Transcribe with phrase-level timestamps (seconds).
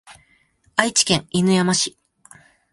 [0.77, 1.95] 愛知県犬山市